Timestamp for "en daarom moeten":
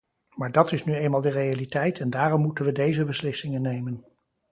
1.99-2.65